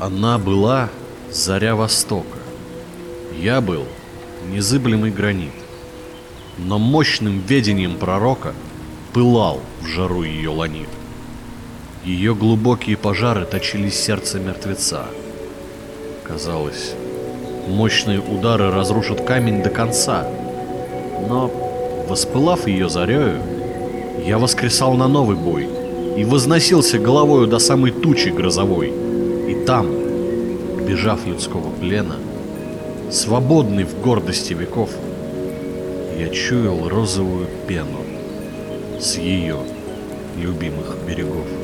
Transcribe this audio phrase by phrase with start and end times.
[0.00, 0.88] Она была
[1.30, 2.38] заря Востока.
[3.38, 3.84] Я был
[4.50, 5.52] незыблемый гранит.
[6.56, 8.54] Но мощным ведением пророка
[9.12, 10.88] пылал в жару ее ланит.
[12.02, 15.04] Ее глубокие пожары точили сердце мертвеца.
[16.24, 16.94] Казалось,
[17.68, 20.26] мощные удары разрушат камень до конца.
[21.28, 21.48] Но,
[22.08, 23.42] воспылав ее зарею,
[24.24, 25.68] я воскресал на новый бой
[26.16, 29.09] и возносился головою до самой тучи грозовой.
[29.50, 29.88] И там,
[30.86, 32.14] бежав людского плена,
[33.10, 34.90] свободный в гордости веков,
[36.16, 37.98] я чуял розовую пену
[39.00, 39.56] с ее
[40.36, 41.59] любимых берегов.